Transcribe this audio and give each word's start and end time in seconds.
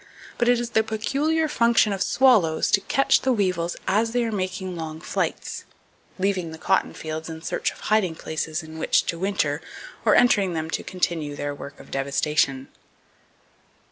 But 0.39 0.49
it 0.49 0.59
is 0.59 0.71
the 0.71 0.81
peculiar 0.81 1.47
function 1.47 1.93
of 1.93 2.01
swallows 2.01 2.71
to 2.71 2.81
catch 2.81 3.21
the 3.21 3.31
weevils 3.31 3.75
as 3.87 4.13
they 4.13 4.23
are 4.23 4.31
making 4.31 4.75
long 4.75 4.99
flights, 4.99 5.63
leaving 6.17 6.49
the 6.51 6.57
cotton 6.57 6.95
fields 6.95 7.29
in 7.29 7.43
search 7.43 7.71
of 7.71 7.81
hiding 7.81 8.15
places 8.15 8.63
in 8.63 8.79
which 8.79 9.03
to 9.05 9.19
winter 9.19 9.61
or 10.03 10.15
entering 10.15 10.53
them 10.53 10.71
to 10.71 10.81
continue 10.83 11.35
their 11.35 11.53
work 11.53 11.79
of 11.79 11.91
devastation. 11.91 12.69